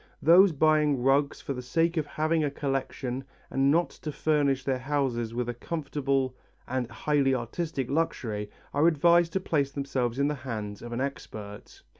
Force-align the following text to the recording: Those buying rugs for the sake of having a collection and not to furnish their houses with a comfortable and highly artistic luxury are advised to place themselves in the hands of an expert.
Those 0.23 0.51
buying 0.51 1.03
rugs 1.03 1.41
for 1.41 1.53
the 1.53 1.61
sake 1.61 1.95
of 1.95 2.07
having 2.07 2.43
a 2.43 2.49
collection 2.49 3.23
and 3.51 3.69
not 3.69 3.91
to 3.91 4.11
furnish 4.11 4.63
their 4.63 4.79
houses 4.79 5.31
with 5.35 5.47
a 5.47 5.53
comfortable 5.53 6.35
and 6.67 6.89
highly 6.89 7.35
artistic 7.35 7.87
luxury 7.87 8.49
are 8.73 8.87
advised 8.87 9.31
to 9.33 9.39
place 9.39 9.71
themselves 9.71 10.17
in 10.17 10.27
the 10.27 10.33
hands 10.33 10.81
of 10.81 10.91
an 10.91 11.01
expert. 11.01 11.83